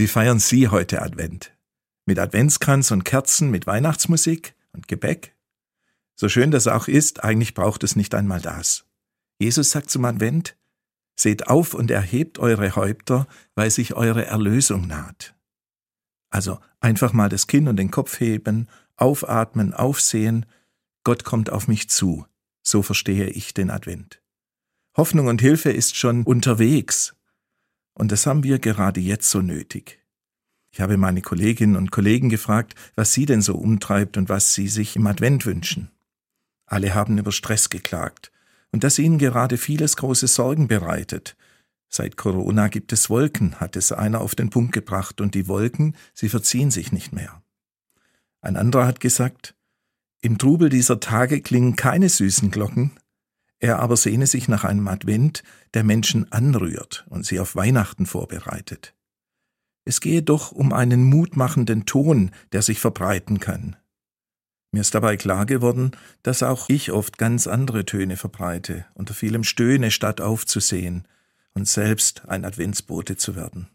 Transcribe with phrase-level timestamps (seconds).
[0.00, 1.54] Wie feiern Sie heute Advent?
[2.06, 5.36] Mit Adventskranz und Kerzen, mit Weihnachtsmusik und Gebäck?
[6.14, 8.86] So schön das auch ist, eigentlich braucht es nicht einmal das.
[9.38, 10.56] Jesus sagt zum Advent,
[11.16, 15.34] Seht auf und erhebt eure Häupter, weil sich eure Erlösung naht.
[16.30, 20.46] Also einfach mal das Kinn und den Kopf heben, aufatmen, aufsehen,
[21.04, 22.24] Gott kommt auf mich zu.
[22.62, 24.22] So verstehe ich den Advent.
[24.96, 27.14] Hoffnung und Hilfe ist schon unterwegs.
[28.00, 30.00] Und das haben wir gerade jetzt so nötig.
[30.70, 34.68] Ich habe meine Kolleginnen und Kollegen gefragt, was sie denn so umtreibt und was sie
[34.68, 35.90] sich im Advent wünschen.
[36.64, 38.32] Alle haben über Stress geklagt
[38.72, 41.36] und dass ihnen gerade vieles große Sorgen bereitet.
[41.90, 45.94] Seit Corona gibt es Wolken, hat es einer auf den Punkt gebracht, und die Wolken,
[46.14, 47.42] sie verziehen sich nicht mehr.
[48.40, 49.54] Ein anderer hat gesagt,
[50.22, 52.92] im Trubel dieser Tage klingen keine süßen Glocken,
[53.60, 55.42] er aber sehne sich nach einem Advent,
[55.74, 58.94] der Menschen anrührt und sie auf Weihnachten vorbereitet.
[59.84, 63.76] Es gehe doch um einen mutmachenden Ton, der sich verbreiten kann.
[64.72, 69.44] Mir ist dabei klar geworden, dass auch ich oft ganz andere Töne verbreite, unter vielem
[69.44, 71.06] Stöhne statt aufzusehen
[71.54, 73.68] und selbst ein Adventsbote zu werden.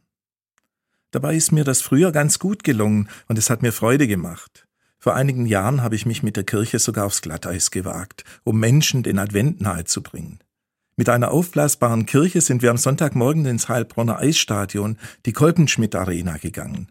[1.11, 4.67] Dabei ist mir das früher ganz gut gelungen und es hat mir Freude gemacht.
[5.05, 9.03] Vor einigen Jahren habe ich mich mit der Kirche sogar aufs Glatteis gewagt, um Menschen
[9.03, 10.39] den Advent nahezubringen.
[10.97, 16.87] Mit einer aufblasbaren Kirche sind wir am Sonntagmorgen ins Heilbronner Eisstadion, die Kolpenschmidt Arena gegangen.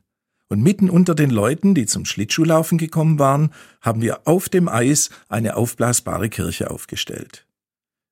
[0.48, 5.10] Und mitten unter den Leuten, die zum Schlittschuhlaufen gekommen waren, haben wir auf dem Eis
[5.28, 7.48] eine aufblasbare Kirche aufgestellt.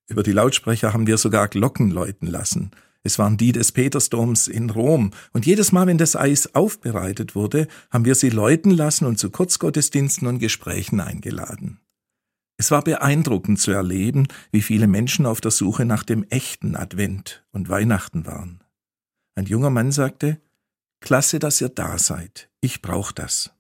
[0.09, 2.73] Über die Lautsprecher haben wir sogar Glocken läuten lassen.
[3.05, 7.67] Es waren die des Petersdoms in Rom, und jedes Mal, wenn das Eis aufbereitet wurde,
[7.91, 11.81] haben wir sie läuten lassen und zu Kurzgottesdiensten und Gesprächen eingeladen.
[12.59, 17.45] Es war beeindruckend zu erleben, wie viele Menschen auf der Suche nach dem echten Advent
[17.51, 18.63] und Weihnachten waren.
[19.35, 20.41] Ein junger Mann sagte,
[21.01, 22.51] Klasse, dass ihr da seid.
[22.61, 23.53] Ich brauch das.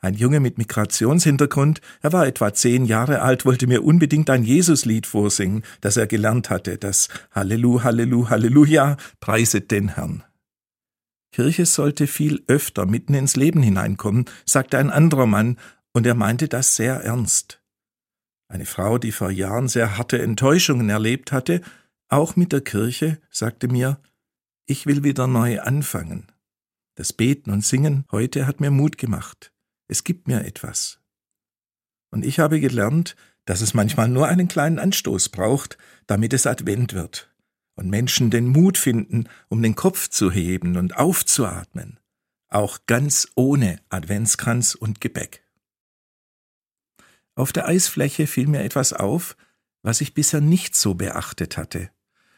[0.00, 5.06] Ein Junge mit Migrationshintergrund, er war etwa zehn Jahre alt, wollte mir unbedingt ein Jesuslied
[5.06, 10.22] vorsingen, das er gelernt hatte, das Hallelu, Hallelu, Halleluja, preiset den Herrn.
[11.32, 15.58] Kirche sollte viel öfter mitten ins Leben hineinkommen, sagte ein anderer Mann,
[15.92, 17.62] und er meinte das sehr ernst.
[18.48, 21.62] Eine Frau, die vor Jahren sehr harte Enttäuschungen erlebt hatte,
[22.08, 23.98] auch mit der Kirche, sagte mir,
[24.66, 26.26] ich will wieder neu anfangen.
[26.94, 29.52] Das Beten und Singen heute hat mir Mut gemacht.
[29.88, 31.00] Es gibt mir etwas.
[32.10, 36.92] Und ich habe gelernt, dass es manchmal nur einen kleinen Anstoß braucht, damit es Advent
[36.92, 37.30] wird
[37.76, 42.00] und Menschen den Mut finden, um den Kopf zu heben und aufzuatmen,
[42.48, 45.44] auch ganz ohne Adventskranz und Gebäck.
[47.34, 49.36] Auf der Eisfläche fiel mir etwas auf,
[49.82, 51.90] was ich bisher nicht so beachtet hatte.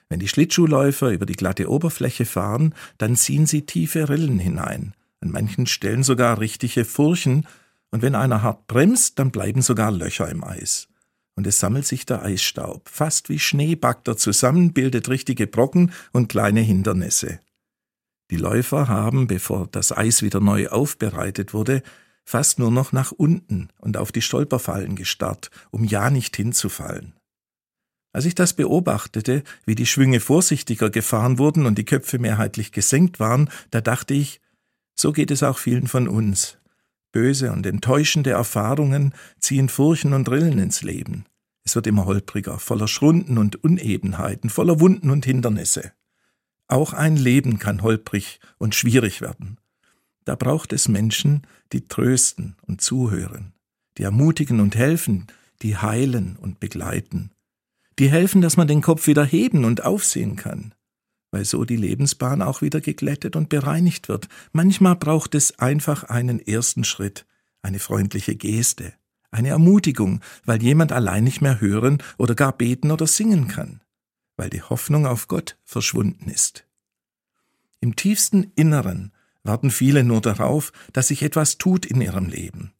[0.09, 5.31] Wenn die Schlittschuhläufer über die glatte Oberfläche fahren, dann ziehen sie tiefe Rillen hinein, an
[5.31, 7.47] manchen Stellen sogar richtige Furchen,
[7.91, 10.89] und wenn einer hart bremst, dann bleiben sogar Löcher im Eis.
[11.35, 12.89] Und es sammelt sich der Eisstaub.
[12.89, 17.41] Fast wie Schnee backt er zusammen, bildet richtige Brocken und kleine Hindernisse.
[18.31, 21.83] Die Läufer haben, bevor das Eis wieder neu aufbereitet wurde,
[22.25, 27.15] fast nur noch nach unten und auf die Stolperfallen gestarrt, um ja nicht hinzufallen.
[28.13, 33.21] Als ich das beobachtete, wie die Schwünge vorsichtiger gefahren wurden und die Köpfe mehrheitlich gesenkt
[33.21, 34.41] waren, da dachte ich,
[34.99, 36.59] so geht es auch vielen von uns.
[37.13, 41.25] Böse und enttäuschende Erfahrungen ziehen Furchen und Rillen ins Leben.
[41.65, 45.93] Es wird immer holpriger, voller Schrunden und Unebenheiten, voller Wunden und Hindernisse.
[46.67, 49.59] Auch ein Leben kann holprig und schwierig werden.
[50.25, 53.53] Da braucht es Menschen, die trösten und zuhören,
[53.97, 55.27] die ermutigen und helfen,
[55.63, 57.31] die heilen und begleiten,
[57.99, 60.75] die helfen, dass man den Kopf wieder heben und aufsehen kann,
[61.31, 64.29] weil so die Lebensbahn auch wieder geglättet und bereinigt wird.
[64.53, 67.27] Manchmal braucht es einfach einen ersten Schritt,
[67.63, 68.95] eine freundliche Geste,
[69.31, 73.81] eine Ermutigung, weil jemand allein nicht mehr hören oder gar beten oder singen kann,
[74.37, 76.65] weil die Hoffnung auf Gott verschwunden ist.
[77.81, 79.13] Im tiefsten Inneren
[79.43, 82.73] warten viele nur darauf, dass sich etwas tut in ihrem Leben,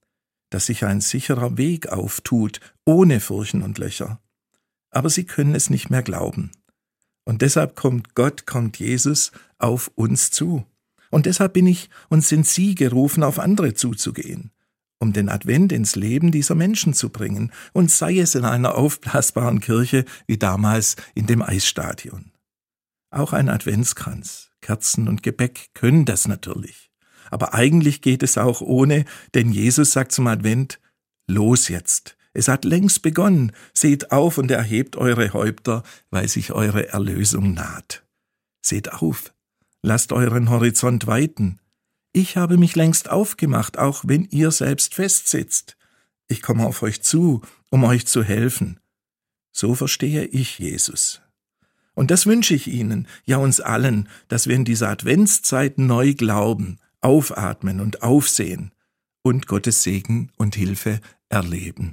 [0.51, 4.21] dass sich ein sicherer Weg auftut, ohne Furchen und Löcher,
[4.91, 6.51] aber sie können es nicht mehr glauben.
[7.29, 10.65] Und deshalb kommt Gott, kommt Jesus auf uns zu.
[11.11, 14.51] Und deshalb bin ich und sind Sie gerufen, auf andere zuzugehen,
[14.99, 19.61] um den Advent ins Leben dieser Menschen zu bringen, und sei es in einer aufblasbaren
[19.61, 22.33] Kirche wie damals in dem Eisstadion.
[23.11, 26.91] Auch ein Adventskranz, Kerzen und Gebäck können das natürlich.
[27.31, 29.05] Aber eigentlich geht es auch ohne,
[29.35, 30.81] denn Jesus sagt zum Advent,
[31.27, 33.51] Los jetzt, es hat längst begonnen.
[33.75, 38.05] Seht auf und erhebt eure Häupter, weil sich eure Erlösung naht.
[38.63, 39.35] Seht auf,
[39.83, 41.59] lasst euren Horizont weiten.
[42.13, 45.77] Ich habe mich längst aufgemacht, auch wenn ihr selbst festsitzt.
[46.29, 48.79] Ich komme auf euch zu, um euch zu helfen.
[49.51, 51.21] So verstehe ich Jesus.
[51.95, 56.79] Und das wünsche ich Ihnen, ja uns allen, dass wir in dieser Adventszeit neu glauben,
[57.01, 58.71] aufatmen und aufsehen
[59.23, 61.87] und Gottes Segen und Hilfe erleben.